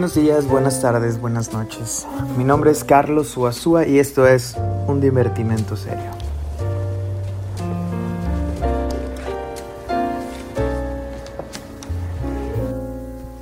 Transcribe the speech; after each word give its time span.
Buenos 0.00 0.14
días, 0.14 0.46
buenas 0.46 0.80
tardes, 0.80 1.20
buenas 1.20 1.52
noches. 1.52 2.06
Mi 2.38 2.42
nombre 2.42 2.70
es 2.70 2.84
Carlos 2.84 3.28
Suazúa 3.28 3.86
y 3.86 3.98
esto 3.98 4.26
es 4.26 4.56
Un 4.86 4.98
Divertimento 4.98 5.76
Serio. 5.76 6.10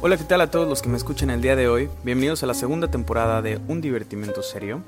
Hola, 0.02 0.16
¿qué 0.16 0.24
tal 0.24 0.40
a 0.40 0.50
todos 0.50 0.68
los 0.68 0.82
que 0.82 0.88
me 0.88 0.96
escuchan 0.96 1.30
el 1.30 1.40
día 1.40 1.54
de 1.54 1.68
hoy? 1.68 1.88
Bienvenidos 2.02 2.42
a 2.42 2.46
la 2.46 2.54
segunda 2.54 2.90
temporada 2.90 3.40
de 3.40 3.60
Un 3.68 3.80
Divertimento 3.80 4.42
Serio. 4.42 4.82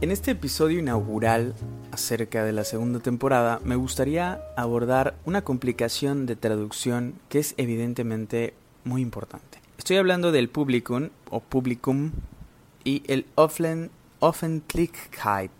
En 0.00 0.12
este 0.12 0.30
episodio 0.30 0.78
inaugural 0.78 1.56
acerca 1.90 2.44
de 2.44 2.52
la 2.52 2.62
segunda 2.62 3.00
temporada, 3.00 3.58
me 3.64 3.74
gustaría 3.74 4.42
abordar 4.56 5.16
una 5.24 5.42
complicación 5.42 6.24
de 6.26 6.36
traducción 6.36 7.14
que 7.28 7.40
es 7.40 7.54
evidentemente 7.56 8.54
muy 8.84 9.02
importante. 9.02 9.63
Estoy 9.84 9.98
hablando 9.98 10.32
del 10.32 10.48
Publikum 10.48 11.10
o 11.28 11.40
Publicum 11.40 12.12
y 12.84 13.02
el 13.06 13.26
Offentlichkeit. 13.34 15.50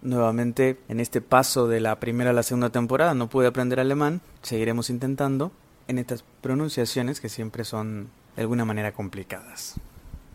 Nuevamente, 0.00 0.78
en 0.88 0.98
este 0.98 1.20
paso 1.20 1.68
de 1.68 1.80
la 1.80 2.00
primera 2.00 2.30
a 2.30 2.32
la 2.32 2.42
segunda 2.42 2.70
temporada 2.70 3.12
no 3.12 3.28
pude 3.28 3.48
aprender 3.48 3.78
alemán, 3.78 4.22
seguiremos 4.40 4.88
intentando 4.88 5.52
en 5.88 5.98
estas 5.98 6.24
pronunciaciones 6.40 7.20
que 7.20 7.28
siempre 7.28 7.64
son 7.64 8.08
de 8.34 8.40
alguna 8.40 8.64
manera 8.64 8.92
complicadas. 8.92 9.74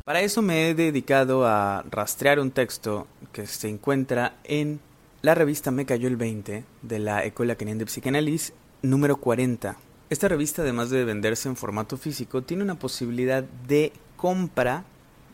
Para 0.03 0.21
eso 0.21 0.43
me 0.43 0.69
he 0.69 0.75
dedicado 0.75 1.47
a 1.47 1.83
rastrear 1.89 2.39
un 2.39 2.51
texto 2.51 3.07
que 3.31 3.47
se 3.47 3.69
encuentra 3.69 4.35
en 4.43 4.79
la 5.23 5.33
revista 5.33 5.71
Me 5.71 5.87
cayó 5.87 6.09
el 6.09 6.17
20 6.17 6.63
de 6.83 6.99
la 6.99 7.23
Escuela 7.23 7.55
Canadienne 7.55 7.79
de 7.79 7.85
Psicanálisis 7.87 8.53
número 8.83 9.17
40 9.17 9.77
esta 10.09 10.27
revista, 10.27 10.61
además 10.61 10.89
de 10.89 11.03
venderse 11.03 11.49
en 11.49 11.55
formato 11.55 11.97
físico, 11.97 12.43
tiene 12.43 12.63
una 12.63 12.77
posibilidad 12.77 13.43
de 13.43 13.91
compra, 14.17 14.83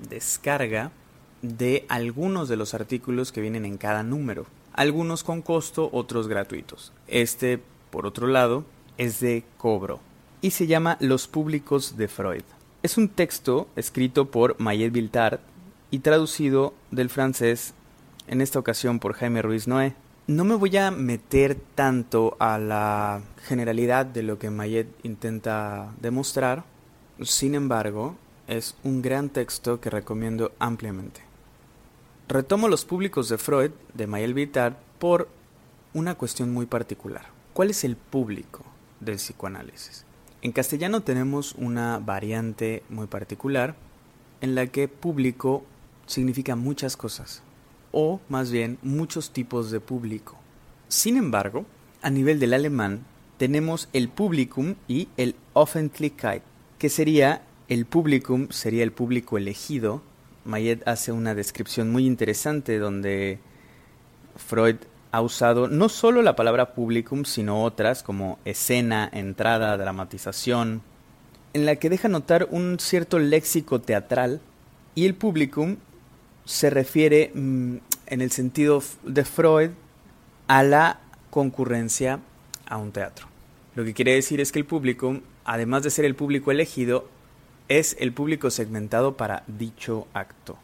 descarga 0.10 0.92
de 1.42 1.86
algunos 1.90 2.48
de 2.48 2.56
los 2.56 2.74
artículos 2.74 3.32
que 3.32 3.42
vienen 3.42 3.66
en 3.66 3.78
cada 3.78 4.04
número. 4.04 4.46
Algunos 4.74 5.24
con 5.24 5.42
costo, 5.42 5.90
otros 5.92 6.28
gratuitos. 6.28 6.94
Este, 7.08 7.60
por 7.90 8.06
otro 8.06 8.28
lado, 8.28 8.64
es 8.98 9.20
de 9.20 9.44
cobro 9.58 10.00
y 10.42 10.52
se 10.52 10.68
llama 10.68 10.98
Los 11.00 11.28
públicos 11.28 11.98
de 11.98 12.08
Freud. 12.08 12.44
Es 12.84 12.98
un 12.98 13.10
texto 13.10 13.68
escrito 13.76 14.32
por 14.32 14.60
Mayet 14.60 14.92
Viltard 14.92 15.40
y 15.92 16.00
traducido 16.00 16.74
del 16.90 17.10
francés, 17.10 17.74
en 18.28 18.42
esta 18.42 18.60
ocasión 18.60 19.00
por 19.00 19.14
Jaime 19.14 19.42
Ruiz 19.42 19.68
Noé. 19.68 19.94
No 20.32 20.46
me 20.46 20.56
voy 20.56 20.78
a 20.78 20.92
meter 20.92 21.58
tanto 21.76 22.38
a 22.40 22.58
la 22.58 23.22
generalidad 23.44 24.06
de 24.06 24.24
lo 24.24 24.40
que 24.40 24.50
Mayet 24.50 24.88
intenta 25.04 25.94
demostrar, 26.00 26.64
sin 27.22 27.54
embargo, 27.54 28.16
es 28.48 28.78
un 28.86 29.02
gran 29.02 29.28
texto 29.28 29.82
que 29.82 29.90
recomiendo 29.90 30.54
ampliamente. 30.58 31.20
Retomo 32.30 32.70
los 32.70 32.86
públicos 32.86 33.28
de 33.28 33.38
Freud, 33.38 33.72
de 33.94 34.08
Mayel 34.08 34.34
Vittard, 34.34 34.76
por 35.00 35.28
una 35.94 36.16
cuestión 36.16 36.54
muy 36.54 36.66
particular. 36.66 37.26
¿Cuál 37.52 37.72
es 37.72 37.84
el 37.84 37.98
público 37.98 38.64
del 39.02 39.18
psicoanálisis? 39.18 40.06
En 40.42 40.54
castellano 40.54 41.02
tenemos 41.02 41.56
una 41.56 42.00
variante 42.00 42.84
muy 42.88 43.08
particular 43.08 43.76
en 44.40 44.56
la 44.56 44.68
que 44.68 44.88
público 44.88 45.66
significa 46.06 46.56
muchas 46.56 46.96
cosas 46.96 47.44
o 47.92 48.20
más 48.30 48.52
bien 48.52 48.78
muchos 48.82 49.32
tipos 49.32 49.72
de 49.72 49.80
público. 49.80 50.38
Sin 50.88 51.18
embargo, 51.18 51.66
a 52.02 52.10
nivel 52.10 52.40
del 52.40 52.54
alemán 52.54 53.06
tenemos 53.38 53.90
el 53.94 54.10
Publikum 54.10 54.76
y 54.88 55.08
el 55.18 55.36
Offentlichkeit, 55.54 56.44
que 56.78 56.90
sería 56.90 57.44
el 57.68 57.86
Publikum 57.86 58.50
sería 58.50 58.84
el 58.84 58.92
público 58.92 59.38
elegido. 59.38 60.02
Mayet 60.44 60.88
hace 60.88 61.12
una 61.12 61.36
descripción 61.36 61.92
muy 61.92 62.06
interesante 62.06 62.80
donde 62.80 63.40
Freud 64.36 64.76
ha 65.12 65.22
usado 65.22 65.68
no 65.68 65.90
solo 65.90 66.22
la 66.22 66.36
palabra 66.36 66.74
publicum, 66.74 67.26
sino 67.26 67.64
otras 67.64 68.02
como 68.02 68.40
escena, 68.46 69.10
entrada, 69.12 69.78
dramatización, 69.78 70.82
en 71.54 71.66
la 71.66 71.76
que 71.76 71.90
deja 71.90 72.08
notar 72.08 72.48
un 72.50 72.80
cierto 72.80 73.20
léxico 73.20 73.82
teatral 73.82 74.42
y 74.96 75.06
el 75.06 75.16
publicum 75.16 75.78
se 76.52 76.70
refiere 76.70 77.32
mm, 77.34 77.78
en 78.08 78.22
el 78.22 78.30
sentido 78.30 78.84
de 79.04 79.24
Freud 79.24 79.72
a 80.48 80.64
la 80.64 81.00
concurrencia 81.30 82.20
a 82.66 82.76
un 82.76 82.92
teatro. 82.92 83.28
Lo 83.74 83.86
que 83.86 83.94
quiere 83.94 84.16
decir 84.16 84.42
es 84.42 84.52
que 84.52 84.60
el 84.60 84.66
público, 84.66 85.22
además 85.46 85.84
de 85.84 85.92
ser 85.92 86.04
el 86.04 86.14
público 86.14 86.52
elegido, 86.52 87.08
es 87.70 87.96
el 88.02 88.12
público 88.12 88.52
segmentado 88.52 89.16
para 89.16 89.44
dicho 89.48 90.08
acto. 90.14 90.58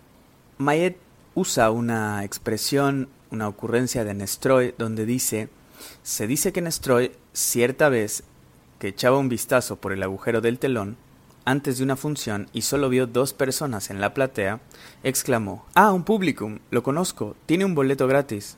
Mayet 0.57 0.97
usa 1.35 1.71
una 1.71 2.25
expresión, 2.25 3.07
una 3.31 3.47
ocurrencia 3.47 4.03
de 4.03 4.13
Nestroy, 4.13 4.75
donde 4.77 5.05
dice, 5.05 5.47
se 6.03 6.27
dice 6.27 6.51
que 6.51 6.61
Nestroy 6.61 7.13
cierta 7.31 7.87
vez 7.87 8.23
que 8.77 8.89
echaba 8.89 9.19
un 9.19 9.29
vistazo 9.29 9.77
por 9.77 9.93
el 9.93 10.03
agujero 10.03 10.41
del 10.41 10.59
telón, 10.59 10.97
antes 11.47 11.77
de 11.77 11.85
una 11.85 11.95
función 11.95 12.49
y 12.51 12.63
solo 12.63 12.89
vio 12.89 13.07
dos 13.07 13.31
personas 13.31 13.89
en 13.89 14.01
la 14.01 14.13
platea, 14.13 14.59
exclamó 15.01 15.65
Ah, 15.75 15.93
un 15.93 16.03
publicum, 16.03 16.59
lo 16.71 16.83
conozco, 16.83 17.37
tiene 17.45 17.63
un 17.63 17.73
boleto 17.73 18.05
gratis. 18.05 18.57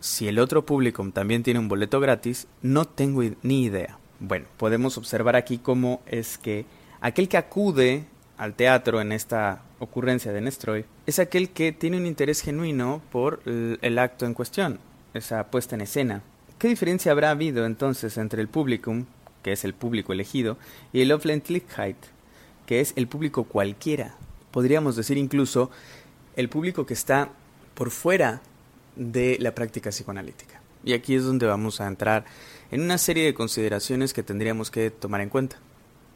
Si 0.00 0.28
el 0.28 0.38
otro 0.38 0.66
publicum 0.66 1.12
también 1.12 1.42
tiene 1.42 1.60
un 1.60 1.68
boleto 1.68 1.98
gratis, 1.98 2.46
no 2.60 2.84
tengo 2.84 3.22
ni 3.42 3.64
idea. 3.64 3.98
Bueno, 4.20 4.44
podemos 4.58 4.98
observar 4.98 5.34
aquí 5.34 5.56
cómo 5.56 6.02
es 6.04 6.36
que 6.36 6.66
aquel 7.00 7.26
que 7.30 7.38
acude 7.38 8.04
al 8.36 8.52
teatro 8.52 9.00
en 9.00 9.12
esta 9.12 9.62
ocurrencia 9.78 10.30
de 10.30 10.42
Nestroy 10.42 10.84
es 11.06 11.18
aquel 11.18 11.48
que 11.48 11.72
tiene 11.72 11.96
un 11.96 12.04
interés 12.04 12.42
genuino 12.42 13.00
por 13.10 13.40
el 13.46 13.98
acto 13.98 14.26
en 14.26 14.34
cuestión, 14.34 14.78
esa 15.14 15.50
puesta 15.50 15.74
en 15.74 15.80
escena. 15.80 16.22
¿Qué 16.58 16.68
diferencia 16.68 17.12
habrá 17.12 17.30
habido 17.30 17.64
entonces 17.64 18.18
entre 18.18 18.42
el 18.42 18.48
publicum, 18.48 19.06
que 19.42 19.52
es 19.52 19.64
el 19.64 19.72
público 19.72 20.12
elegido, 20.12 20.58
y 20.92 21.00
el 21.00 21.12
Offentlichkeit, 21.12 21.96
que 22.66 22.80
es 22.80 22.92
el 22.96 23.06
público 23.06 23.44
cualquiera. 23.44 24.16
Podríamos 24.50 24.96
decir 24.96 25.16
incluso 25.16 25.70
el 26.34 26.48
público 26.48 26.84
que 26.84 26.94
está 26.94 27.30
por 27.74 27.90
fuera 27.90 28.42
de 28.96 29.38
la 29.40 29.54
práctica 29.54 29.90
psicoanalítica. 29.90 30.60
Y 30.84 30.92
aquí 30.92 31.14
es 31.14 31.24
donde 31.24 31.46
vamos 31.46 31.80
a 31.80 31.86
entrar 31.86 32.24
en 32.70 32.82
una 32.82 32.98
serie 32.98 33.24
de 33.24 33.34
consideraciones 33.34 34.12
que 34.12 34.22
tendríamos 34.22 34.70
que 34.70 34.90
tomar 34.90 35.20
en 35.20 35.28
cuenta. 35.28 35.58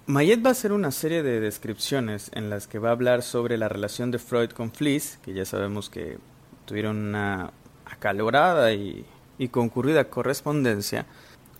Mayet 0.07 0.45
va 0.45 0.51
a 0.51 0.53
hacer 0.53 0.73
una 0.73 0.91
serie 0.91 1.23
de 1.23 1.41
descripciones 1.41 2.31
en 2.35 2.51
las 2.51 2.67
que 2.67 2.79
va 2.79 2.89
a 2.89 2.93
hablar 2.93 3.23
sobre 3.23 3.59
la 3.59 3.69
relación 3.69 4.11
de 4.11 4.19
Freud 4.19 4.51
con 4.51 4.73
Fliess, 4.73 5.19
que 5.23 5.33
ya 5.33 5.45
sabemos 5.45 5.91
que 5.91 6.19
tuvieron 6.65 6.97
una 6.97 7.53
acalorada 7.85 8.73
y, 8.73 9.05
y 9.39 9.49
concurrida 9.49 10.09
correspondencia, 10.09 11.07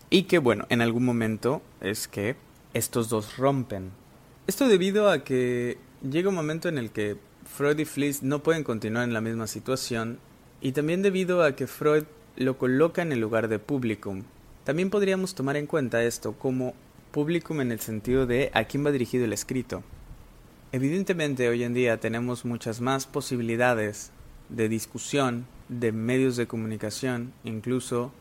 y 0.09 0.23
que 0.23 0.39
bueno, 0.39 0.65
en 0.69 0.81
algún 0.81 1.05
momento 1.05 1.61
es 1.79 2.07
que 2.07 2.35
estos 2.73 3.09
dos 3.09 3.37
rompen 3.37 3.91
esto 4.51 4.67
debido 4.67 5.09
a 5.09 5.23
que 5.23 5.77
llega 6.03 6.27
un 6.27 6.35
momento 6.35 6.67
en 6.67 6.77
el 6.77 6.91
que 6.91 7.15
Freud 7.45 7.79
y 7.79 7.85
Fliess 7.85 8.21
no 8.21 8.43
pueden 8.43 8.65
continuar 8.65 9.05
en 9.05 9.13
la 9.13 9.21
misma 9.21 9.47
situación 9.47 10.19
y 10.59 10.73
también 10.73 11.01
debido 11.01 11.41
a 11.41 11.55
que 11.55 11.67
Freud 11.67 12.03
lo 12.35 12.57
coloca 12.57 13.01
en 13.01 13.13
el 13.13 13.21
lugar 13.21 13.47
de 13.47 13.59
publicum. 13.59 14.23
También 14.65 14.89
podríamos 14.89 15.35
tomar 15.35 15.55
en 15.55 15.67
cuenta 15.67 16.03
esto 16.03 16.33
como 16.33 16.73
publicum 17.13 17.61
en 17.61 17.71
el 17.71 17.79
sentido 17.79 18.25
de 18.25 18.51
a 18.53 18.65
quién 18.65 18.85
va 18.85 18.91
dirigido 18.91 19.23
el 19.23 19.31
escrito. 19.31 19.83
Evidentemente 20.73 21.47
hoy 21.47 21.63
en 21.63 21.73
día 21.73 22.01
tenemos 22.01 22.43
muchas 22.43 22.81
más 22.81 23.07
posibilidades 23.07 24.11
de 24.49 24.67
discusión, 24.67 25.45
de 25.69 25.93
medios 25.93 26.35
de 26.35 26.47
comunicación, 26.47 27.31
incluso 27.45 28.11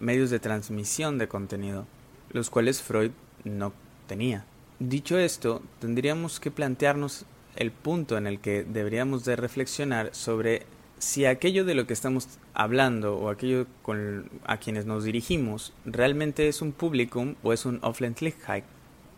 medios 0.00 0.30
de 0.30 0.38
transmisión 0.38 1.18
de 1.18 1.28
contenido, 1.28 1.86
los 2.30 2.48
cuales 2.48 2.80
Freud 2.80 3.10
no 3.44 3.74
tenía. 4.06 4.46
Dicho 4.78 5.18
esto, 5.18 5.62
tendríamos 5.80 6.38
que 6.38 6.50
plantearnos 6.50 7.24
el 7.56 7.72
punto 7.72 8.18
en 8.18 8.26
el 8.26 8.40
que 8.40 8.62
deberíamos 8.62 9.24
de 9.24 9.34
reflexionar 9.36 10.14
sobre 10.14 10.66
si 10.98 11.24
aquello 11.24 11.64
de 11.64 11.74
lo 11.74 11.86
que 11.86 11.94
estamos 11.94 12.28
hablando 12.52 13.16
o 13.16 13.30
aquello 13.30 13.66
con, 13.82 14.30
a 14.44 14.58
quienes 14.58 14.84
nos 14.86 15.04
dirigimos 15.04 15.72
realmente 15.84 16.48
es 16.48 16.60
un 16.60 16.72
publicum 16.72 17.34
o 17.42 17.52
es 17.52 17.64
un 17.64 17.78
Offentlichkeit, 17.82 18.64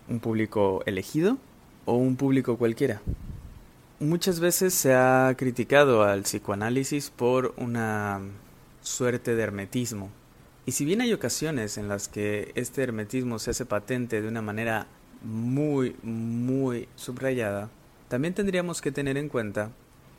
un 0.08 0.20
público 0.20 0.82
elegido 0.86 1.38
o 1.84 1.94
un 1.94 2.16
público 2.16 2.56
cualquiera. 2.56 3.00
Muchas 3.98 4.38
veces 4.38 4.74
se 4.74 4.94
ha 4.94 5.34
criticado 5.36 6.04
al 6.04 6.22
psicoanálisis 6.22 7.10
por 7.10 7.52
una 7.56 8.20
suerte 8.80 9.34
de 9.34 9.42
hermetismo. 9.42 10.10
Y 10.66 10.72
si 10.72 10.84
bien 10.84 11.00
hay 11.00 11.12
ocasiones 11.12 11.78
en 11.78 11.88
las 11.88 12.06
que 12.08 12.52
este 12.54 12.82
hermetismo 12.82 13.40
se 13.40 13.50
hace 13.50 13.66
patente 13.66 14.22
de 14.22 14.28
una 14.28 14.42
manera 14.42 14.86
muy, 15.22 15.96
muy 16.02 16.88
subrayada, 16.96 17.70
también 18.08 18.34
tendríamos 18.34 18.80
que 18.80 18.92
tener 18.92 19.16
en 19.16 19.28
cuenta 19.28 19.72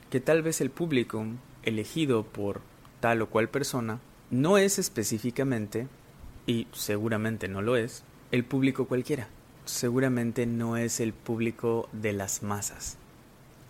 que 0.10 0.20
tal 0.20 0.42
vez 0.42 0.62
el 0.62 0.70
público 0.70 1.26
elegido 1.64 2.24
por 2.24 2.62
tal 3.00 3.22
o 3.22 3.30
cual 3.30 3.50
persona 3.50 4.00
no 4.32 4.58
es 4.58 4.80
específicamente, 4.80 5.88
y 6.46 6.68
seguramente 6.72 7.48
no 7.48 7.62
lo 7.62 7.76
es, 7.76 8.04
el 8.32 8.44
público 8.44 8.88
cualquiera. 8.88 9.28
Seguramente 9.66 10.46
no 10.46 10.78
es 10.78 11.00
el 11.00 11.14
público 11.14 11.90
de 11.94 12.14
las 12.14 12.42
masas. 12.42 12.98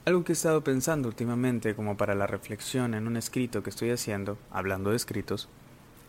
Algo 0.06 0.24
que 0.24 0.32
he 0.32 0.34
estado 0.34 0.64
pensando 0.64 1.10
últimamente 1.10 1.76
como 1.76 1.98
para 1.98 2.16
la 2.16 2.26
reflexión 2.26 2.94
en 2.94 3.06
un 3.06 3.18
escrito 3.18 3.64
que 3.64 3.70
estoy 3.70 3.92
haciendo, 3.92 4.38
hablando 4.50 4.92
de 4.92 4.96
escritos, 4.96 5.50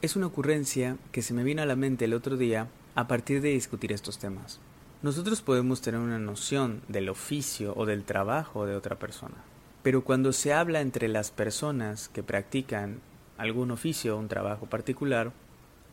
es 0.00 0.16
una 0.16 0.26
ocurrencia 0.26 0.96
que 1.12 1.22
se 1.22 1.34
me 1.34 1.44
vino 1.44 1.60
a 1.60 1.66
la 1.66 1.76
mente 1.76 2.06
el 2.06 2.14
otro 2.14 2.36
día 2.36 2.68
a 2.94 3.08
partir 3.08 3.40
de 3.40 3.50
discutir 3.50 3.92
estos 3.92 4.18
temas. 4.18 4.60
Nosotros 5.02 5.40
podemos 5.40 5.80
tener 5.80 5.98
una 5.98 6.18
noción 6.18 6.82
del 6.88 7.08
oficio 7.08 7.72
o 7.74 7.86
del 7.86 8.04
trabajo 8.04 8.66
de 8.66 8.76
otra 8.76 8.98
persona, 8.98 9.36
pero 9.82 10.04
cuando 10.04 10.34
se 10.34 10.52
habla 10.52 10.82
entre 10.82 11.08
las 11.08 11.30
personas 11.30 12.10
que 12.10 12.22
practican 12.22 13.00
algún 13.38 13.70
oficio 13.70 14.14
o 14.14 14.18
un 14.18 14.28
trabajo 14.28 14.66
particular, 14.66 15.32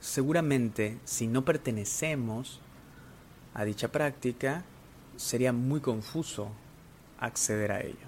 seguramente 0.02 0.98
si 1.06 1.26
no 1.26 1.46
pertenecemos 1.46 2.60
a 3.54 3.64
dicha 3.64 3.94
práctica, 3.94 4.66
sería 5.16 5.54
muy 5.54 5.80
confuso 5.80 6.52
acceder 7.18 7.72
a 7.72 7.80
ello. 7.80 8.08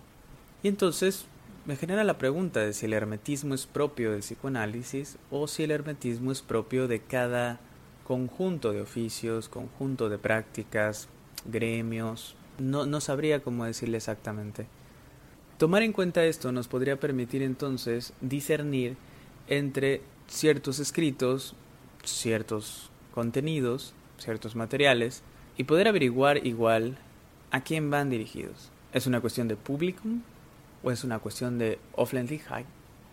Y 0.63 0.68
entonces 0.68 1.28
me 1.66 1.78
genera 1.78 2.04
la 2.04 2.18
pregunta 2.18 2.60
de 2.60 2.74
si 2.74 2.88
el 2.88 2.94
hermetismo 2.94 3.56
es 3.56 3.66
propio 3.68 4.12
del 4.12 4.19
psicoanálisis 4.19 5.18
o 5.31 5.48
si 5.48 5.63
el 5.63 5.72
hermetismo 5.72 6.34
es 6.34 6.42
propio 6.42 6.90
de 6.90 7.00
cada 7.00 7.62
conjunto 8.09 8.73
de 8.73 8.81
oficios, 8.81 9.50
conjunto 9.50 10.09
de 10.09 10.17
prácticas, 10.17 11.09
gremios. 11.45 12.35
No, 12.57 12.88
no 12.88 13.01
sabría 13.01 13.44
cómo 13.44 13.65
decirle 13.65 13.97
exactamente. 13.97 14.65
Tomar 15.59 15.83
en 15.83 15.94
cuenta 15.94 16.25
esto 16.25 16.51
nos 16.51 16.67
podría 16.67 17.00
permitir 17.00 17.44
entonces 17.44 18.13
discernir 18.19 18.97
entre 19.47 20.01
ciertos 20.27 20.79
escritos, 20.79 21.53
ciertos 22.03 22.89
contenidos, 23.13 23.94
ciertos 24.17 24.55
materiales, 24.55 25.21
y 25.55 25.65
poder 25.65 25.88
averiguar 25.88 26.47
igual 26.47 26.97
a 27.51 27.62
quién 27.62 27.91
van 27.91 28.09
dirigidos. 28.09 28.71
¿Es 28.91 29.05
una 29.05 29.21
cuestión 29.21 29.47
de 29.47 29.55
publicum 29.55 30.23
o 30.81 30.89
es 30.89 31.03
una 31.03 31.19
cuestión 31.19 31.59
de 31.59 31.77
Offentlichkeit? 31.94 32.65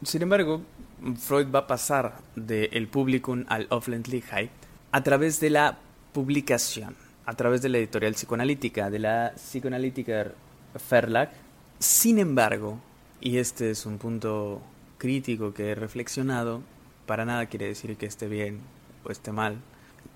Sin 0.05 0.23
embargo, 0.23 0.63
Freud 1.19 1.49
va 1.55 1.61
a 1.61 1.67
pasar 1.67 2.23
del 2.35 2.89
publicum 2.89 3.45
al 3.49 3.67
Offentlichkeit 3.69 4.66
a 4.97 5.03
través 5.03 5.41
de 5.41 5.51
la 5.51 5.77
publicación, 6.15 6.97
a 7.27 7.35
través 7.35 7.61
de 7.61 7.69
la 7.69 7.77
editorial 7.77 8.15
psicoanalítica, 8.15 8.89
de 8.89 8.99
la 8.99 9.35
Psychoanalytiker 9.37 10.35
Verlag. 10.91 11.33
Sin 11.79 12.19
embargo, 12.19 12.79
y 13.21 13.37
este 13.37 13.71
es 13.71 13.85
un 13.85 13.99
punto 13.99 14.63
crítico 14.97 15.53
que 15.53 15.73
he 15.73 15.75
reflexionado, 15.75 16.63
para 17.05 17.27
nada 17.27 17.45
quiere 17.45 17.67
decir 17.67 17.95
que 17.99 18.07
esté 18.07 18.27
bien 18.27 18.61
o 19.05 19.11
esté 19.11 19.33
mal, 19.33 19.59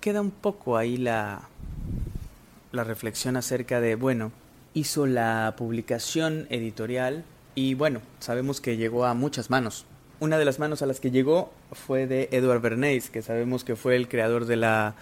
queda 0.00 0.22
un 0.22 0.30
poco 0.30 0.78
ahí 0.78 0.96
la, 0.96 1.42
la 2.72 2.82
reflexión 2.82 3.36
acerca 3.36 3.82
de, 3.82 3.96
bueno, 3.96 4.32
hizo 4.72 5.04
la 5.04 5.56
publicación 5.58 6.46
editorial 6.48 7.26
y 7.54 7.74
bueno, 7.74 8.00
sabemos 8.18 8.62
que 8.62 8.78
llegó 8.78 9.04
a 9.04 9.12
muchas 9.12 9.50
manos. 9.50 9.84
Una 10.20 10.36
de 10.36 10.44
las 10.44 10.58
manos 10.58 10.82
a 10.82 10.86
las 10.86 11.00
que 11.00 11.10
llegó 11.10 11.50
fue 11.72 12.06
de 12.06 12.28
Edward 12.30 12.60
Bernays, 12.60 13.08
que 13.08 13.22
sabemos 13.22 13.64
que 13.64 13.74
fue 13.74 13.96
el 13.96 14.06
creador 14.06 14.44
de 14.44 14.56
la 14.56 14.94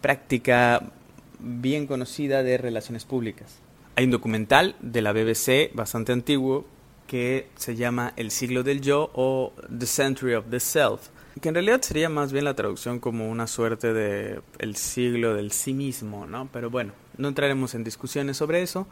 práctica 0.00 0.90
bien 1.38 1.86
conocida 1.86 2.42
de 2.42 2.56
relaciones 2.56 3.04
públicas. 3.04 3.58
Hay 3.96 4.06
un 4.06 4.10
documental 4.10 4.74
de 4.80 5.02
la 5.02 5.12
BBC 5.12 5.74
bastante 5.74 6.12
antiguo 6.12 6.64
que 7.06 7.48
se 7.56 7.76
llama 7.76 8.14
El 8.16 8.30
siglo 8.30 8.62
del 8.62 8.80
yo 8.80 9.10
o 9.12 9.52
The 9.78 9.84
Century 9.84 10.32
of 10.32 10.46
the 10.48 10.58
Self, 10.58 11.08
que 11.42 11.50
en 11.50 11.54
realidad 11.54 11.82
sería 11.82 12.08
más 12.08 12.32
bien 12.32 12.46
la 12.46 12.54
traducción 12.54 12.98
como 12.98 13.28
una 13.28 13.46
suerte 13.46 13.92
de 13.92 14.40
el 14.58 14.76
siglo 14.76 15.34
del 15.34 15.52
sí 15.52 15.74
mismo, 15.74 16.26
¿no? 16.26 16.48
Pero 16.50 16.70
bueno, 16.70 16.94
no 17.18 17.28
entraremos 17.28 17.74
en 17.74 17.84
discusiones 17.84 18.38
sobre 18.38 18.62
eso. 18.62 18.86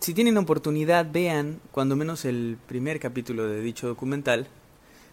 Si 0.00 0.12
tienen 0.12 0.36
oportunidad, 0.36 1.06
vean 1.10 1.60
cuando 1.70 1.96
menos 1.96 2.26
el 2.26 2.58
primer 2.66 3.00
capítulo 3.00 3.46
de 3.46 3.62
dicho 3.62 3.86
documental, 3.86 4.48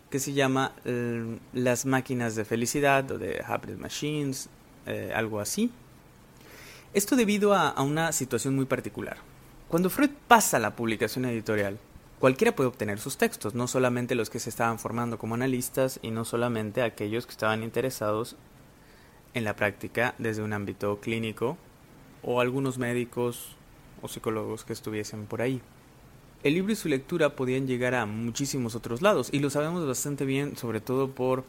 que 0.09 0.19
se 0.19 0.33
llama 0.33 0.73
eh, 0.85 1.38
Las 1.53 1.85
máquinas 1.85 2.35
de 2.35 2.45
felicidad 2.45 3.09
o 3.11 3.17
de 3.17 3.44
Happy 3.45 3.73
Machines, 3.73 4.50
eh, 4.85 5.11
algo 5.15 5.39
así. 5.39 5.71
Esto 6.94 7.15
debido 7.15 7.53
a, 7.53 7.69
a 7.69 7.83
una 7.83 8.11
situación 8.11 8.56
muy 8.56 8.65
particular. 8.65 9.17
Cuando 9.67 9.89
Freud 9.89 10.09
pasa 10.27 10.57
la 10.57 10.75
publicación 10.75 11.25
editorial, 11.25 11.77
cualquiera 12.19 12.56
puede 12.56 12.69
obtener 12.69 13.00
sus 13.00 13.17
textos, 13.17 13.53
no 13.53 13.67
solamente 13.67 14.15
los 14.15 14.31
que 14.31 14.39
se 14.39 14.50
estaban 14.50 14.79
formando 14.79 15.19
como 15.19 15.35
analistas 15.35 16.00
y 16.01 16.09
no 16.09 16.25
solamente 16.25 16.81
aquellos 16.81 17.27
que 17.27 17.31
estaban 17.31 17.61
interesados 17.63 18.35
en 19.35 19.44
la 19.44 19.56
práctica 19.56 20.15
desde 20.17 20.41
un 20.41 20.53
ámbito 20.53 21.00
clínico 21.00 21.57
o 22.23 22.41
algunos 22.41 22.77
médicos 22.77 23.56
o 24.01 24.07
psicólogos 24.07 24.65
que 24.65 24.73
estuviesen 24.73 25.25
por 25.25 25.41
ahí. 25.41 25.61
El 26.41 26.53
libro 26.53 26.71
y 26.71 26.75
su 26.77 26.88
lectura 26.88 27.36
podían 27.36 27.68
llegar 27.68 27.94
a 27.95 28.06
muchísimos 28.06 28.74
otros 28.74 29.01
lados 29.01 29.30
y 29.33 29.39
lo 29.39 29.50
sabemos 29.50 29.86
bastante 29.86 30.24
bien 30.24 30.56
sobre 30.56 30.80
todo 30.80 31.12
por 31.12 31.44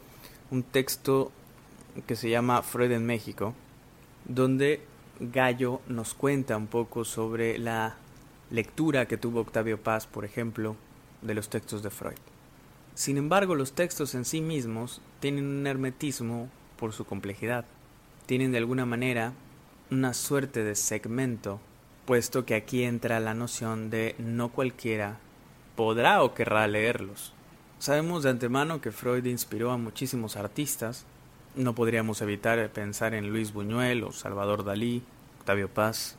un 0.49 0.63
texto 0.63 1.31
que 2.07 2.17
se 2.17 2.29
llama 2.29 2.61
Freud 2.61 2.91
en 2.91 3.05
México, 3.05 3.53
donde 4.25 4.81
Gallo 5.21 5.79
nos 5.87 6.13
cuenta 6.13 6.57
un 6.57 6.67
poco 6.67 7.05
sobre 7.05 7.57
la 7.57 7.95
lectura 8.49 9.07
que 9.07 9.17
tuvo 9.17 9.39
Octavio 9.39 9.81
Paz, 9.81 10.07
por 10.07 10.25
ejemplo, 10.25 10.75
de 11.21 11.35
los 11.35 11.47
textos 11.47 11.83
de 11.83 11.89
Freud. 11.89 12.17
Sin 12.93 13.17
embargo, 13.17 13.55
los 13.55 13.71
textos 13.71 14.13
en 14.13 14.25
sí 14.25 14.41
mismos 14.41 15.01
tienen 15.21 15.45
un 15.45 15.67
hermetismo 15.67 16.49
por 16.75 16.91
su 16.91 17.05
complejidad. 17.05 17.63
Tienen 18.25 18.51
de 18.51 18.57
alguna 18.57 18.85
manera 18.85 19.33
una 19.89 20.13
suerte 20.13 20.63
de 20.63 20.75
segmento, 20.75 21.61
puesto 22.05 22.45
que 22.45 22.55
aquí 22.55 22.83
entra 22.83 23.19
la 23.19 23.33
noción 23.33 23.89
de 23.89 24.15
no 24.17 24.49
cualquiera 24.49 25.17
podrá 25.75 26.23
o 26.23 26.33
querrá 26.33 26.67
leerlos. 26.67 27.33
Sabemos 27.79 28.23
de 28.23 28.29
antemano 28.29 28.81
que 28.81 28.91
Freud 28.91 29.25
inspiró 29.25 29.71
a 29.71 29.77
muchísimos 29.77 30.37
artistas, 30.37 31.05
no 31.55 31.75
podríamos 31.75 32.21
evitar 32.21 32.69
pensar 32.69 33.13
en 33.13 33.29
Luis 33.29 33.53
Buñuel 33.53 34.03
o 34.03 34.11
Salvador 34.11 34.63
Dalí, 34.63 35.03
Octavio 35.39 35.67
Paz, 35.69 36.17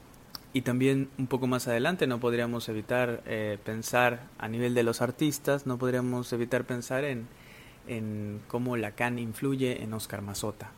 y 0.52 0.62
también 0.62 1.08
un 1.18 1.26
poco 1.26 1.46
más 1.46 1.68
adelante 1.68 2.06
no 2.06 2.20
podríamos 2.20 2.68
evitar 2.68 3.22
eh, 3.26 3.58
pensar 3.64 4.24
a 4.38 4.48
nivel 4.48 4.74
de 4.74 4.82
los 4.82 5.00
artistas, 5.00 5.66
no 5.66 5.78
podríamos 5.78 6.32
evitar 6.32 6.64
pensar 6.64 7.04
en, 7.04 7.26
en 7.86 8.40
cómo 8.48 8.76
Lacan 8.76 9.18
influye 9.18 9.82
en 9.82 9.94
Oscar 9.94 10.20
Mazota. 10.20 10.70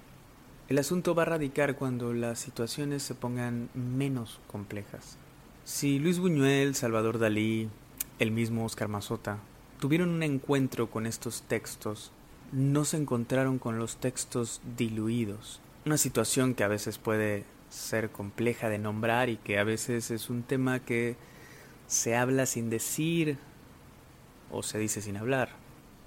El 0.66 0.78
asunto 0.78 1.14
va 1.14 1.22
a 1.22 1.26
radicar 1.26 1.76
cuando 1.76 2.14
las 2.14 2.38
situaciones 2.38 3.02
se 3.02 3.14
pongan 3.14 3.68
menos 3.74 4.40
complejas. 4.46 5.18
Si 5.64 5.98
Luis 5.98 6.18
Buñuel, 6.18 6.74
Salvador 6.74 7.18
Dalí, 7.18 7.68
el 8.18 8.30
mismo 8.30 8.64
Oscar 8.64 8.88
Mazota, 8.88 9.40
tuvieron 9.78 10.08
un 10.08 10.22
encuentro 10.22 10.90
con 10.90 11.04
estos 11.04 11.42
textos, 11.42 12.12
no 12.50 12.86
se 12.86 12.96
encontraron 12.96 13.58
con 13.58 13.78
los 13.78 13.96
textos 13.98 14.62
diluidos, 14.78 15.60
una 15.84 15.98
situación 15.98 16.54
que 16.54 16.64
a 16.64 16.68
veces 16.68 16.96
puede 16.96 17.44
ser 17.68 18.10
compleja 18.10 18.70
de 18.70 18.78
nombrar 18.78 19.28
y 19.28 19.36
que 19.36 19.58
a 19.58 19.64
veces 19.64 20.10
es 20.10 20.30
un 20.30 20.44
tema 20.44 20.80
que 20.80 21.16
se 21.88 22.16
habla 22.16 22.46
sin 22.46 22.70
decir 22.70 23.36
o 24.50 24.62
se 24.62 24.78
dice 24.78 25.02
sin 25.02 25.18
hablar. 25.18 25.50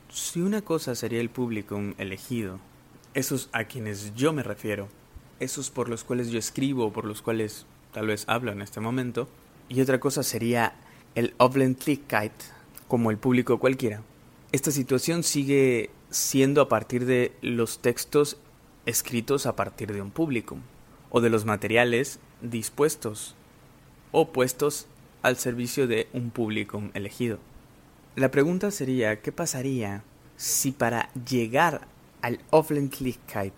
Si 0.09 0.41
una 0.41 0.63
cosa 0.63 0.95
sería 0.95 1.21
el 1.21 1.29
público 1.29 1.79
elegido, 1.99 2.59
esos 3.17 3.49
a 3.51 3.63
quienes 3.63 4.13
yo 4.13 4.31
me 4.31 4.43
refiero, 4.43 4.89
esos 5.39 5.71
por 5.71 5.89
los 5.89 6.03
cuales 6.03 6.29
yo 6.29 6.37
escribo, 6.37 6.93
por 6.93 7.03
los 7.03 7.23
cuales 7.23 7.65
tal 7.91 8.05
vez 8.05 8.25
hablo 8.27 8.51
en 8.51 8.61
este 8.61 8.79
momento, 8.79 9.27
y 9.69 9.81
otra 9.81 9.99
cosa 9.99 10.21
sería 10.21 10.75
el 11.15 11.33
Offentlichkeit, 11.37 12.31
como 12.87 13.09
el 13.09 13.17
público 13.17 13.57
cualquiera. 13.57 14.03
Esta 14.51 14.69
situación 14.69 15.23
sigue 15.23 15.89
siendo 16.11 16.61
a 16.61 16.69
partir 16.69 17.07
de 17.07 17.33
los 17.41 17.79
textos 17.79 18.37
escritos 18.85 19.47
a 19.47 19.55
partir 19.55 19.93
de 19.93 20.01
un 20.03 20.11
público 20.11 20.57
o 21.09 21.19
de 21.19 21.31
los 21.31 21.43
materiales 21.43 22.19
dispuestos 22.41 23.33
o 24.11 24.31
puestos 24.31 24.85
al 25.23 25.37
servicio 25.37 25.87
de 25.87 26.07
un 26.13 26.29
público 26.29 26.83
elegido. 26.93 27.39
La 28.15 28.29
pregunta 28.29 28.69
sería, 28.69 29.21
¿qué 29.23 29.31
pasaría 29.31 30.03
si 30.37 30.71
para 30.71 31.11
llegar 31.13 31.87
al 32.21 32.39
Offentlichkeit 32.49 33.53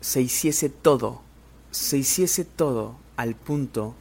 se 0.00 0.20
hiciese 0.20 0.68
todo, 0.68 1.22
se 1.70 1.98
hiciese 1.98 2.44
todo 2.44 2.96
al 3.16 3.34
punto 3.34 3.94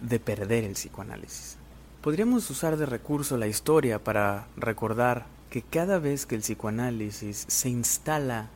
de 0.00 0.20
perder 0.20 0.64
el 0.64 0.72
psicoanálisis? 0.72 1.56
Podríamos 2.02 2.48
usar 2.50 2.76
de 2.76 2.86
recurso 2.86 3.36
la 3.36 3.46
historia 3.46 4.02
para 4.02 4.46
recordar 4.56 5.26
que 5.50 5.62
cada 5.62 5.98
vez 5.98 6.26
que 6.26 6.34
el 6.34 6.42
psicoanálisis 6.42 7.44
se 7.48 7.68
instala 7.68 8.50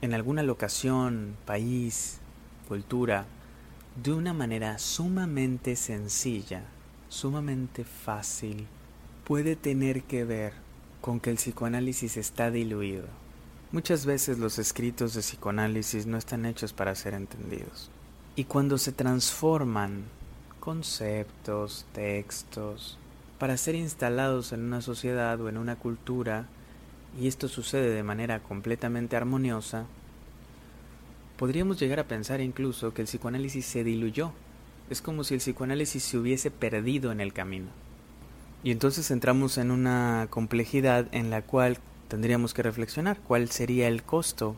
en 0.00 0.14
alguna 0.14 0.42
locación, 0.42 1.36
país, 1.44 2.18
cultura, 2.66 3.26
de 4.02 4.12
una 4.12 4.32
manera 4.32 4.78
sumamente 4.78 5.76
sencilla, 5.76 6.62
sumamente 7.08 7.84
fácil, 7.84 8.66
puede 9.24 9.56
tener 9.56 10.02
que 10.02 10.24
ver 10.24 10.52
con 11.00 11.20
que 11.20 11.30
el 11.30 11.36
psicoanálisis 11.36 12.16
está 12.16 12.50
diluido. 12.50 13.17
Muchas 13.70 14.06
veces 14.06 14.38
los 14.38 14.58
escritos 14.58 15.12
de 15.12 15.20
psicoanálisis 15.20 16.06
no 16.06 16.16
están 16.16 16.46
hechos 16.46 16.72
para 16.72 16.94
ser 16.94 17.12
entendidos. 17.12 17.90
Y 18.34 18.44
cuando 18.44 18.78
se 18.78 18.92
transforman 18.92 20.04
conceptos, 20.58 21.84
textos, 21.92 22.96
para 23.38 23.58
ser 23.58 23.74
instalados 23.74 24.54
en 24.54 24.62
una 24.62 24.80
sociedad 24.80 25.38
o 25.42 25.50
en 25.50 25.58
una 25.58 25.76
cultura, 25.76 26.46
y 27.20 27.28
esto 27.28 27.46
sucede 27.46 27.90
de 27.90 28.02
manera 28.02 28.42
completamente 28.42 29.16
armoniosa, 29.16 29.84
podríamos 31.36 31.78
llegar 31.78 32.00
a 32.00 32.08
pensar 32.08 32.40
incluso 32.40 32.94
que 32.94 33.02
el 33.02 33.06
psicoanálisis 33.06 33.66
se 33.66 33.84
diluyó. 33.84 34.32
Es 34.88 35.02
como 35.02 35.24
si 35.24 35.34
el 35.34 35.40
psicoanálisis 35.40 36.02
se 36.02 36.16
hubiese 36.16 36.50
perdido 36.50 37.12
en 37.12 37.20
el 37.20 37.34
camino. 37.34 37.68
Y 38.64 38.70
entonces 38.70 39.10
entramos 39.10 39.58
en 39.58 39.70
una 39.70 40.26
complejidad 40.30 41.06
en 41.12 41.28
la 41.28 41.42
cual 41.42 41.76
tendríamos 42.08 42.54
que 42.54 42.62
reflexionar 42.62 43.18
cuál 43.20 43.50
sería 43.50 43.86
el 43.88 44.02
costo. 44.02 44.56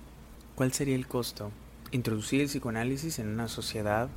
¿Cuál 0.54 0.72
sería 0.72 0.94
el 0.94 1.06
costo? 1.06 1.50
Introducir 1.90 2.40
el 2.40 2.46
psicoanálisis 2.46 3.18
en 3.18 3.28
una 3.28 3.48
sociedad 3.48 4.08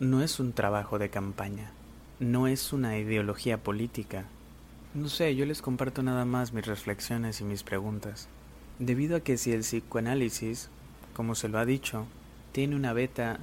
no 0.00 0.22
es 0.22 0.40
un 0.40 0.52
trabajo 0.52 0.98
de 0.98 1.10
campaña, 1.10 1.72
no 2.18 2.46
es 2.46 2.72
una 2.72 2.98
ideología 2.98 3.62
política. 3.62 4.24
No 4.94 5.08
sé, 5.08 5.36
yo 5.36 5.46
les 5.46 5.62
comparto 5.62 6.02
nada 6.02 6.24
más 6.24 6.52
mis 6.52 6.66
reflexiones 6.66 7.40
y 7.40 7.44
mis 7.44 7.62
preguntas. 7.62 8.28
Debido 8.78 9.16
a 9.16 9.20
que 9.20 9.36
si 9.36 9.52
el 9.52 9.60
psicoanálisis, 9.60 10.70
como 11.14 11.34
se 11.34 11.48
lo 11.48 11.58
ha 11.58 11.66
dicho, 11.66 12.06
tiene 12.52 12.74
una 12.74 12.92
beta 12.92 13.38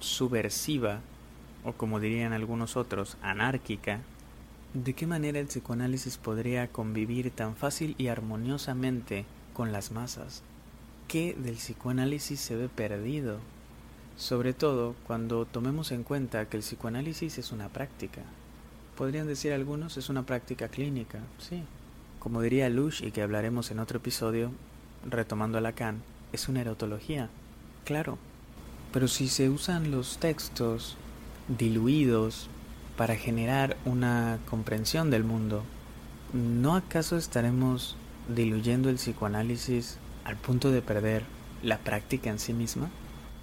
subversiva, 0.00 1.00
o 1.64 1.72
como 1.72 2.00
dirían 2.00 2.32
algunos 2.32 2.76
otros, 2.76 3.16
anárquica, 3.22 4.00
¿De 4.74 4.94
qué 4.94 5.06
manera 5.06 5.38
el 5.38 5.48
psicoanálisis 5.48 6.16
podría 6.16 6.68
convivir 6.68 7.30
tan 7.30 7.56
fácil 7.56 7.94
y 7.98 8.06
armoniosamente 8.06 9.26
con 9.52 9.70
las 9.70 9.92
masas? 9.92 10.42
¿Qué 11.08 11.34
del 11.34 11.56
psicoanálisis 11.56 12.40
se 12.40 12.56
ve 12.56 12.70
perdido? 12.70 13.36
Sobre 14.16 14.54
todo 14.54 14.94
cuando 15.06 15.44
tomemos 15.44 15.92
en 15.92 16.04
cuenta 16.04 16.46
que 16.46 16.56
el 16.56 16.62
psicoanálisis 16.62 17.36
es 17.36 17.52
una 17.52 17.68
práctica. 17.68 18.22
Podrían 18.96 19.26
decir 19.26 19.52
algunos 19.52 19.98
es 19.98 20.08
una 20.08 20.24
práctica 20.24 20.68
clínica, 20.68 21.18
sí. 21.38 21.64
Como 22.18 22.40
diría 22.40 22.70
Lush 22.70 23.04
y 23.04 23.10
que 23.10 23.20
hablaremos 23.20 23.70
en 23.70 23.78
otro 23.78 23.98
episodio, 23.98 24.52
retomando 25.06 25.58
a 25.58 25.60
Lacan, 25.60 26.00
es 26.32 26.48
una 26.48 26.62
erotología, 26.62 27.28
claro. 27.84 28.16
Pero 28.90 29.06
si 29.06 29.28
se 29.28 29.50
usan 29.50 29.90
los 29.90 30.16
textos 30.16 30.96
diluidos 31.58 32.48
para 32.96 33.16
generar 33.16 33.76
una 33.84 34.38
comprensión 34.48 35.10
del 35.10 35.24
mundo, 35.24 35.64
¿no 36.32 36.76
acaso 36.76 37.16
estaremos 37.16 37.96
diluyendo 38.28 38.88
el 38.88 38.96
psicoanálisis 38.96 39.98
al 40.24 40.36
punto 40.36 40.70
de 40.70 40.82
perder 40.82 41.24
la 41.62 41.78
práctica 41.78 42.30
en 42.30 42.38
sí 42.38 42.52
misma? 42.52 42.90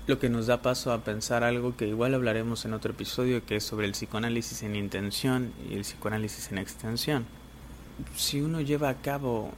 Lo 0.07 0.19
que 0.19 0.29
nos 0.29 0.47
da 0.47 0.61
paso 0.61 0.91
a 0.91 1.03
pensar 1.03 1.43
algo 1.43 1.75
que 1.75 1.87
igual 1.87 2.15
hablaremos 2.15 2.65
en 2.65 2.73
otro 2.73 2.91
episodio, 2.91 3.45
que 3.45 3.57
es 3.57 3.63
sobre 3.63 3.85
el 3.85 3.91
psicoanálisis 3.91 4.63
en 4.63 4.75
intención 4.75 5.51
y 5.69 5.75
el 5.75 5.81
psicoanálisis 5.81 6.51
en 6.51 6.57
extensión. 6.57 7.25
Si 8.15 8.41
uno 8.41 8.61
lleva 8.61 8.89
a 8.89 9.01
cabo 9.01 9.51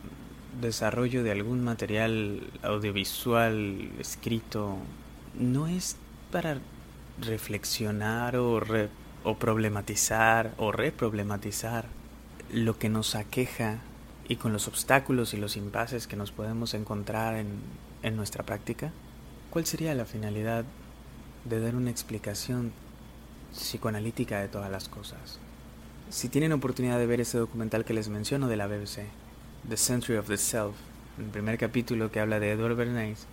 desarrollo 0.60 1.24
de 1.24 1.32
algún 1.32 1.64
material 1.64 2.42
audiovisual 2.64 3.92
escrito, 4.00 4.78
no 5.40 5.68
es 5.68 5.96
para 6.32 6.58
reflexionar 7.22 8.36
o 8.36 8.60
re 8.60 8.90
o 9.24 9.38
problematizar 9.38 10.54
o 10.58 10.72
reproblematizar 10.72 11.86
lo 12.52 12.78
que 12.78 12.90
nos 12.90 13.16
aqueja 13.16 13.80
y 14.28 14.38
con 14.38 14.54
los 14.54 14.68
obstáculos 14.68 15.34
y 15.34 15.38
los 15.38 15.58
impases 15.58 16.08
que 16.08 16.16
nos 16.16 16.32
podemos 16.32 16.74
encontrar 16.74 17.36
en, 17.36 17.60
en 18.04 18.16
nuestra 18.16 18.46
práctica? 18.46 18.92
¿Cuál 19.50 19.66
sería 19.66 19.94
la 19.96 20.06
finalidad 20.06 20.66
de 21.46 21.60
dar 21.60 21.76
una 21.76 21.92
explicación 21.92 22.72
psicoanalítica 23.54 24.40
de 24.40 24.48
todas 24.48 24.72
las 24.72 24.88
cosas? 24.88 25.40
Si 26.10 26.30
tienen 26.30 26.52
oportunidad 26.52 26.98
de 26.98 27.06
ver 27.06 27.22
ese 27.22 27.38
documental 27.38 27.86
que 27.86 27.94
les 27.94 28.10
menciono 28.10 28.48
de 28.48 28.58
la 28.58 28.68
BBC, 28.68 29.06
The 29.68 29.78
Century 29.78 30.18
of 30.18 30.28
the 30.28 30.38
Self, 30.38 30.76
el 31.18 31.26
primer 31.26 31.58
capítulo 31.58 32.12
que 32.12 32.20
habla 32.20 32.40
de 32.40 32.52
Edward 32.52 32.76
Bernays, 32.76 33.28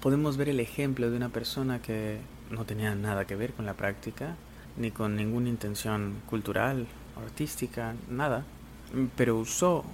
podemos 0.00 0.36
ver 0.36 0.48
el 0.48 0.60
ejemplo 0.60 1.10
de 1.10 1.16
una 1.16 1.30
persona 1.30 1.80
que 1.80 2.18
no 2.50 2.64
tenía 2.64 2.94
nada 2.94 3.24
que 3.24 3.36
ver 3.36 3.52
con 3.52 3.66
la 3.66 3.74
práctica, 3.74 4.36
ni 4.76 4.90
con 4.90 5.16
ninguna 5.16 5.48
intención 5.48 6.14
cultural, 6.28 6.86
artística, 7.22 7.94
nada, 8.10 8.44
pero 9.16 9.36
usó 9.36 9.84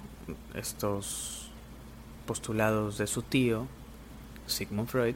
estos 0.55 1.49
postulados 2.25 2.97
de 2.97 3.07
su 3.07 3.21
tío, 3.21 3.67
Sigmund 4.47 4.87
Freud, 4.87 5.15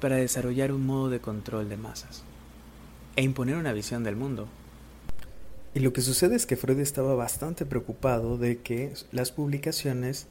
para 0.00 0.16
desarrollar 0.16 0.72
un 0.72 0.86
modo 0.86 1.08
de 1.10 1.20
control 1.20 1.68
de 1.68 1.76
masas 1.76 2.24
e 3.16 3.22
imponer 3.22 3.56
una 3.56 3.72
visión 3.72 4.04
del 4.04 4.16
mundo. 4.16 4.48
Y 5.74 5.80
lo 5.80 5.92
que 5.92 6.02
sucede 6.02 6.36
es 6.36 6.46
que 6.46 6.56
Freud 6.56 6.78
estaba 6.78 7.14
bastante 7.14 7.66
preocupado 7.66 8.38
de 8.38 8.58
que 8.58 8.92
las 9.10 9.32
publicaciones 9.32 10.28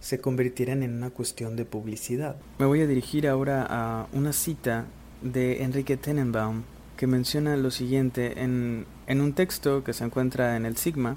se 0.00 0.20
convirtieran 0.20 0.82
en 0.82 0.94
una 0.94 1.10
cuestión 1.10 1.56
de 1.56 1.66
publicidad. 1.66 2.36
Me 2.58 2.66
voy 2.66 2.80
a 2.80 2.86
dirigir 2.86 3.28
ahora 3.28 3.66
a 3.68 4.06
una 4.12 4.32
cita 4.32 4.86
de 5.20 5.62
Enrique 5.62 5.98
Tenenbaum 5.98 6.62
que 7.00 7.06
menciona 7.06 7.56
lo 7.56 7.70
siguiente 7.70 8.42
en, 8.42 8.84
en 9.06 9.22
un 9.22 9.32
texto 9.32 9.82
que 9.84 9.94
se 9.94 10.04
encuentra 10.04 10.58
en 10.58 10.66
el 10.66 10.76
Sigma, 10.76 11.16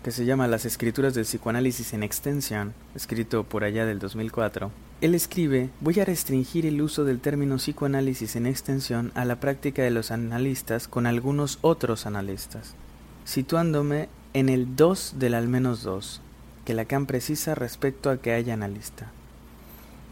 que 0.00 0.12
se 0.12 0.24
llama 0.24 0.46
Las 0.46 0.64
escrituras 0.64 1.12
del 1.12 1.24
psicoanálisis 1.24 1.92
en 1.92 2.04
extensión, 2.04 2.72
escrito 2.94 3.42
por 3.42 3.64
allá 3.64 3.84
del 3.84 3.98
2004. 3.98 4.70
Él 5.00 5.12
escribe, 5.12 5.70
voy 5.80 5.98
a 5.98 6.04
restringir 6.04 6.66
el 6.66 6.80
uso 6.80 7.02
del 7.02 7.18
término 7.18 7.56
psicoanálisis 7.56 8.36
en 8.36 8.46
extensión 8.46 9.10
a 9.16 9.24
la 9.24 9.40
práctica 9.40 9.82
de 9.82 9.90
los 9.90 10.12
analistas 10.12 10.86
con 10.86 11.04
algunos 11.04 11.58
otros 11.62 12.06
analistas, 12.06 12.76
situándome 13.24 14.08
en 14.34 14.48
el 14.48 14.76
2 14.76 15.14
del 15.18 15.34
al 15.34 15.48
menos 15.48 15.82
2, 15.82 16.20
que 16.64 16.74
Lacan 16.74 17.06
precisa 17.06 17.56
respecto 17.56 18.08
a 18.08 18.18
que 18.18 18.34
haya 18.34 18.54
analista. 18.54 19.10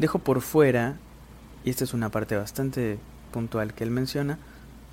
Dejo 0.01 0.19
por 0.19 0.41
fuera, 0.41 0.97
y 1.65 1.71
esta 1.71 1.85
es 1.85 1.95
una 1.95 2.09
parte 2.09 2.37
bastante 2.37 2.99
puntual 3.31 3.73
que 3.73 3.85
él 3.85 3.93
menciona, 3.93 4.41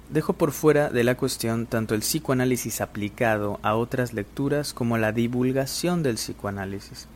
Dejo 0.10 0.34
por 0.34 0.54
fuera 0.54 0.90
de 0.90 1.04
la 1.04 1.16
cuestión 1.16 1.68
tanto 1.68 1.94
el 1.94 2.02
psicoanálisis 2.02 2.82
aplicado 2.82 3.60
a 3.62 3.76
otras 3.76 4.12
lecturas 4.12 4.74
como 4.74 4.98
la 4.98 5.12
divulgación 5.12 6.02
del 6.02 6.16
psicoanálisis, 6.16 7.08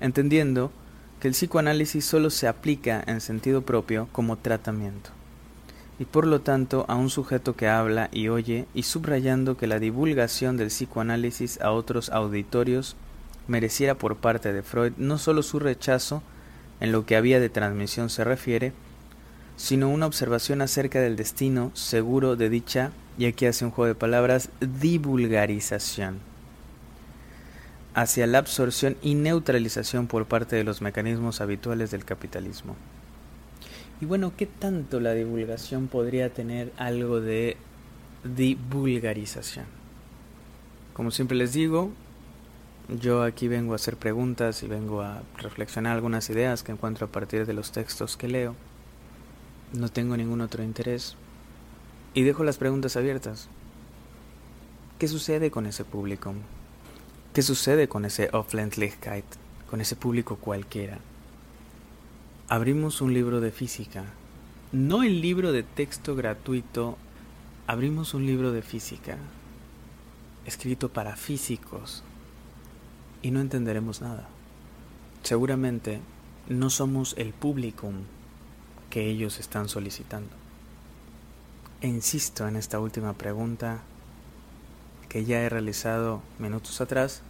entendiendo 0.00 0.70
que 1.18 1.26
el 1.26 1.34
psicoanálisis 1.34 2.04
solo 2.04 2.30
se 2.30 2.46
aplica 2.46 3.02
en 3.08 3.20
sentido 3.20 3.62
propio 3.62 4.08
como 4.12 4.36
tratamiento, 4.36 5.10
y 5.98 6.04
por 6.04 6.24
lo 6.28 6.40
tanto 6.40 6.84
a 6.86 6.94
un 6.94 7.10
sujeto 7.10 7.56
que 7.56 7.66
habla 7.66 8.08
y 8.12 8.28
oye, 8.28 8.66
y 8.72 8.84
subrayando 8.84 9.56
que 9.56 9.66
la 9.66 9.80
divulgación 9.80 10.56
del 10.56 10.68
psicoanálisis 10.68 11.60
a 11.60 11.72
otros 11.72 12.08
auditorios 12.10 12.94
mereciera 13.48 13.96
por 13.96 14.18
parte 14.18 14.52
de 14.52 14.62
Freud 14.62 14.92
no 14.96 15.18
solo 15.18 15.42
su 15.42 15.58
rechazo 15.58 16.22
en 16.78 16.92
lo 16.92 17.04
que 17.04 17.16
había 17.16 17.40
de 17.40 17.48
transmisión 17.48 18.10
se 18.10 18.22
refiere, 18.22 18.72
sino 19.56 19.88
una 19.88 20.06
observación 20.06 20.62
acerca 20.62 21.00
del 21.00 21.16
destino 21.16 21.70
seguro 21.74 22.36
de 22.36 22.48
dicha, 22.48 22.92
y 23.18 23.26
aquí 23.26 23.46
hace 23.46 23.64
un 23.64 23.70
juego 23.70 23.88
de 23.88 23.94
palabras, 23.94 24.48
divulgarización, 24.60 26.18
hacia 27.94 28.26
la 28.26 28.38
absorción 28.38 28.96
y 29.02 29.14
neutralización 29.14 30.06
por 30.06 30.26
parte 30.26 30.56
de 30.56 30.64
los 30.64 30.80
mecanismos 30.80 31.40
habituales 31.40 31.90
del 31.90 32.04
capitalismo. 32.04 32.76
Y 34.00 34.04
bueno, 34.04 34.32
¿qué 34.36 34.46
tanto 34.46 34.98
la 34.98 35.12
divulgación 35.12 35.86
podría 35.86 36.32
tener 36.32 36.72
algo 36.76 37.20
de 37.20 37.56
divulgarización? 38.24 39.66
Como 40.92 41.10
siempre 41.10 41.36
les 41.36 41.52
digo, 41.52 41.92
yo 43.00 43.22
aquí 43.22 43.46
vengo 43.48 43.74
a 43.74 43.76
hacer 43.76 43.96
preguntas 43.96 44.62
y 44.62 44.66
vengo 44.66 45.02
a 45.02 45.22
reflexionar 45.38 45.94
algunas 45.94 46.28
ideas 46.30 46.62
que 46.62 46.72
encuentro 46.72 47.06
a 47.06 47.10
partir 47.10 47.46
de 47.46 47.52
los 47.52 47.70
textos 47.70 48.16
que 48.16 48.28
leo. 48.28 48.56
No 49.72 49.88
tengo 49.88 50.16
ningún 50.16 50.42
otro 50.42 50.62
interés. 50.62 51.16
Y 52.12 52.22
dejo 52.22 52.44
las 52.44 52.58
preguntas 52.58 52.96
abiertas. 52.96 53.48
¿Qué 54.98 55.08
sucede 55.08 55.50
con 55.50 55.66
ese 55.66 55.84
público? 55.84 56.34
¿Qué 57.32 57.40
sucede 57.40 57.88
con 57.88 58.04
ese 58.04 58.28
Offlandlichkeit, 58.32 59.24
con 59.70 59.80
ese 59.80 59.96
público 59.96 60.36
cualquiera? 60.36 60.98
Abrimos 62.48 63.00
un 63.00 63.14
libro 63.14 63.40
de 63.40 63.50
física, 63.50 64.04
no 64.72 65.02
el 65.02 65.22
libro 65.22 65.52
de 65.52 65.62
texto 65.62 66.14
gratuito, 66.14 66.98
abrimos 67.66 68.12
un 68.12 68.26
libro 68.26 68.52
de 68.52 68.60
física, 68.60 69.16
escrito 70.44 70.90
para 70.90 71.16
físicos, 71.16 72.02
y 73.22 73.30
no 73.30 73.40
entenderemos 73.40 74.02
nada. 74.02 74.28
Seguramente 75.22 76.00
no 76.50 76.68
somos 76.68 77.14
el 77.16 77.32
público 77.32 77.90
que 78.92 79.08
ellos 79.08 79.40
están 79.40 79.70
solicitando. 79.70 80.28
E 81.80 81.88
insisto 81.88 82.46
en 82.46 82.56
esta 82.56 82.78
última 82.78 83.14
pregunta 83.14 83.80
que 85.08 85.24
ya 85.24 85.40
he 85.40 85.48
realizado 85.48 86.20
minutos 86.38 86.82
atrás. 86.82 87.22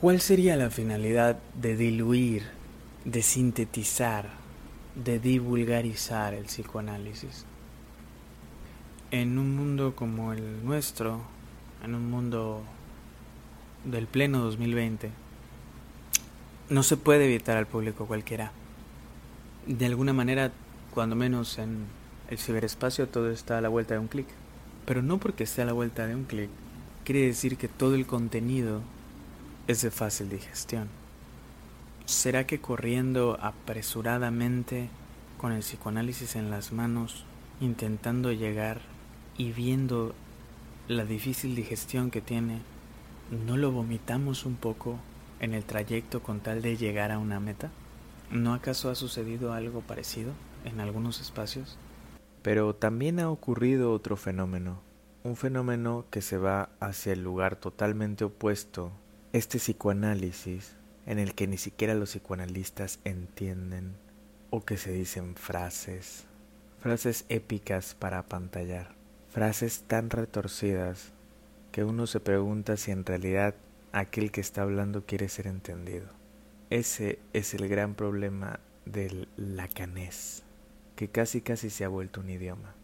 ¿Cuál 0.00 0.20
sería 0.20 0.56
la 0.56 0.70
finalidad 0.70 1.38
de 1.54 1.76
diluir, 1.76 2.48
de 3.04 3.22
sintetizar, 3.22 4.28
de 4.96 5.20
divulgarizar 5.20 6.34
el 6.34 6.46
psicoanálisis? 6.46 7.44
En 9.12 9.38
un 9.38 9.54
mundo 9.54 9.94
como 9.94 10.32
el 10.32 10.64
nuestro, 10.64 11.20
en 11.84 11.94
un 11.94 12.10
mundo 12.10 12.64
del 13.84 14.08
pleno 14.08 14.40
2020, 14.40 15.12
no 16.70 16.82
se 16.82 16.96
puede 16.96 17.26
evitar 17.26 17.56
al 17.56 17.68
público 17.68 18.06
cualquiera. 18.06 18.50
De 19.64 19.86
alguna 19.86 20.12
manera, 20.12 20.50
cuando 20.94 21.16
menos 21.16 21.58
en 21.58 21.86
el 22.28 22.38
ciberespacio, 22.38 23.08
todo 23.08 23.30
está 23.30 23.58
a 23.58 23.60
la 23.60 23.68
vuelta 23.68 23.94
de 23.94 24.00
un 24.00 24.08
clic. 24.08 24.26
Pero 24.84 25.02
no 25.02 25.18
porque 25.18 25.44
esté 25.44 25.62
a 25.62 25.66
la 25.66 25.72
vuelta 25.72 26.06
de 26.06 26.14
un 26.14 26.24
clic, 26.24 26.50
quiere 27.04 27.26
decir 27.26 27.56
que 27.56 27.68
todo 27.68 27.94
el 27.94 28.06
contenido 28.06 28.80
es 29.66 29.82
de 29.82 29.90
fácil 29.90 30.30
digestión. 30.30 30.88
¿Será 32.06 32.46
que 32.46 32.60
corriendo 32.60 33.38
apresuradamente 33.40 34.88
con 35.36 35.52
el 35.52 35.60
psicoanálisis 35.60 36.36
en 36.36 36.50
las 36.50 36.72
manos, 36.72 37.24
intentando 37.60 38.32
llegar 38.32 38.80
y 39.36 39.52
viendo 39.52 40.14
la 40.88 41.04
difícil 41.04 41.54
digestión 41.54 42.10
que 42.10 42.22
tiene, 42.22 42.60
no 43.46 43.58
lo 43.58 43.72
vomitamos 43.72 44.46
un 44.46 44.56
poco 44.56 44.98
en 45.40 45.52
el 45.52 45.64
trayecto 45.64 46.22
con 46.22 46.40
tal 46.40 46.62
de 46.62 46.78
llegar 46.78 47.12
a 47.12 47.18
una 47.18 47.40
meta? 47.40 47.70
¿No 48.30 48.54
acaso 48.54 48.90
ha 48.90 48.94
sucedido 48.94 49.52
algo 49.52 49.82
parecido 49.82 50.32
en 50.64 50.80
algunos 50.80 51.20
espacios? 51.20 51.78
Pero 52.42 52.74
también 52.74 53.20
ha 53.20 53.30
ocurrido 53.30 53.92
otro 53.92 54.16
fenómeno, 54.16 54.80
un 55.24 55.36
fenómeno 55.36 56.06
que 56.10 56.22
se 56.22 56.38
va 56.38 56.70
hacia 56.80 57.12
el 57.12 57.22
lugar 57.22 57.56
totalmente 57.56 58.24
opuesto, 58.24 58.92
este 59.32 59.58
psicoanálisis 59.58 60.76
en 61.06 61.18
el 61.18 61.34
que 61.34 61.46
ni 61.46 61.58
siquiera 61.58 61.94
los 61.94 62.10
psicoanalistas 62.10 63.00
entienden 63.04 63.94
o 64.50 64.64
que 64.64 64.76
se 64.76 64.92
dicen 64.92 65.36
frases, 65.36 66.24
frases 66.80 67.24
épicas 67.28 67.94
para 67.94 68.18
apantallar, 68.18 68.94
frases 69.30 69.84
tan 69.86 70.10
retorcidas 70.10 71.12
que 71.72 71.84
uno 71.84 72.06
se 72.06 72.20
pregunta 72.20 72.76
si 72.76 72.90
en 72.90 73.04
realidad 73.04 73.54
aquel 73.92 74.30
que 74.30 74.40
está 74.40 74.62
hablando 74.62 75.04
quiere 75.04 75.28
ser 75.28 75.46
entendido. 75.46 76.06
Ese 76.70 77.18
es 77.32 77.54
el 77.54 77.68
gran 77.68 77.94
problema 77.94 78.60
del 78.84 79.28
lacanés, 79.36 80.44
que 80.98 81.08
casi 81.08 81.42
casi 81.42 81.70
se 81.70 81.84
ha 81.84 81.88
vuelto 81.88 82.20
un 82.20 82.28
idioma, 82.28 82.74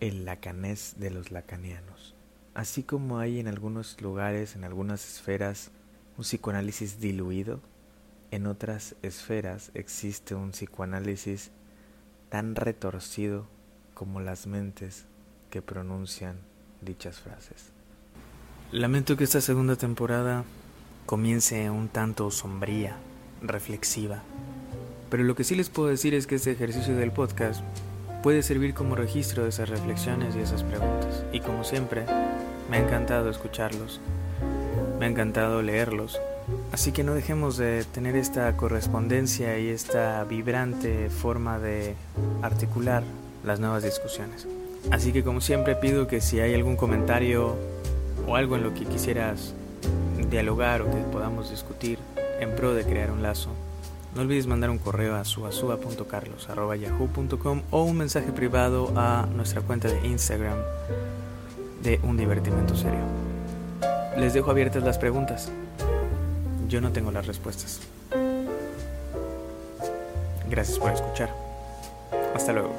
el 0.00 0.24
lacanés 0.24 0.96
de 0.98 1.08
los 1.10 1.30
lacanianos. 1.30 2.16
Así 2.52 2.82
como 2.82 3.20
hay 3.20 3.38
en 3.38 3.46
algunos 3.46 4.00
lugares, 4.02 4.56
en 4.56 4.64
algunas 4.64 5.08
esferas, 5.08 5.70
un 6.18 6.24
psicoanálisis 6.24 6.98
diluido, 6.98 7.60
en 8.32 8.48
otras 8.48 8.96
esferas 9.02 9.70
existe 9.74 10.34
un 10.34 10.50
psicoanálisis 10.50 11.52
tan 12.28 12.56
retorcido 12.56 13.46
como 13.94 14.18
las 14.18 14.48
mentes 14.48 15.04
que 15.48 15.62
pronuncian 15.62 16.40
dichas 16.80 17.20
frases. 17.20 17.70
Lamento 18.72 19.16
que 19.16 19.22
esta 19.22 19.40
segunda 19.40 19.76
temporada 19.76 20.42
comience 21.06 21.70
un 21.70 21.88
tanto 21.88 22.32
sombría, 22.32 22.96
reflexiva, 23.40 24.24
pero 25.10 25.24
lo 25.24 25.34
que 25.34 25.44
sí 25.44 25.56
les 25.56 25.68
puedo 25.68 25.88
decir 25.88 26.14
es 26.14 26.26
que 26.26 26.36
este 26.36 26.52
ejercicio 26.52 26.94
del 26.94 27.10
podcast 27.10 27.62
puede 28.22 28.42
servir 28.42 28.74
como 28.74 28.94
registro 28.94 29.42
de 29.42 29.48
esas 29.48 29.68
reflexiones 29.68 30.36
y 30.36 30.40
esas 30.40 30.62
preguntas. 30.62 31.24
Y 31.32 31.40
como 31.40 31.64
siempre, 31.64 32.04
me 32.70 32.76
ha 32.76 32.80
encantado 32.80 33.28
escucharlos, 33.28 34.00
me 34.98 35.06
ha 35.06 35.08
encantado 35.08 35.62
leerlos, 35.62 36.20
así 36.72 36.92
que 36.92 37.02
no 37.02 37.14
dejemos 37.14 37.56
de 37.56 37.84
tener 37.84 38.14
esta 38.14 38.56
correspondencia 38.56 39.58
y 39.58 39.68
esta 39.68 40.22
vibrante 40.24 41.10
forma 41.10 41.58
de 41.58 41.94
articular 42.42 43.02
las 43.44 43.58
nuevas 43.58 43.82
discusiones. 43.82 44.46
Así 44.90 45.12
que 45.12 45.24
como 45.24 45.40
siempre 45.40 45.74
pido 45.74 46.06
que 46.06 46.20
si 46.20 46.40
hay 46.40 46.54
algún 46.54 46.76
comentario 46.76 47.56
o 48.26 48.36
algo 48.36 48.56
en 48.56 48.62
lo 48.62 48.72
que 48.74 48.84
quisieras 48.84 49.54
dialogar 50.30 50.82
o 50.82 50.90
que 50.90 50.98
podamos 51.12 51.50
discutir 51.50 51.98
en 52.40 52.54
pro 52.54 52.74
de 52.74 52.84
crear 52.84 53.10
un 53.10 53.22
lazo, 53.22 53.50
no 54.14 54.22
olvides 54.22 54.46
mandar 54.46 54.70
un 54.70 54.78
correo 54.78 55.14
a 55.14 55.24
suasua.carlos.yahoo.com 55.24 57.62
o 57.70 57.82
un 57.84 57.96
mensaje 57.96 58.32
privado 58.32 58.92
a 58.96 59.26
nuestra 59.34 59.62
cuenta 59.62 59.88
de 59.88 60.06
Instagram 60.06 60.58
de 61.82 62.00
Un 62.02 62.16
Divertimento 62.16 62.76
Serio. 62.76 63.00
Les 64.16 64.34
dejo 64.34 64.50
abiertas 64.50 64.82
las 64.82 64.98
preguntas. 64.98 65.50
Yo 66.68 66.80
no 66.80 66.92
tengo 66.92 67.10
las 67.10 67.26
respuestas. 67.26 67.80
Gracias 70.48 70.78
por 70.78 70.92
escuchar. 70.92 71.34
Hasta 72.34 72.52
luego. 72.52 72.72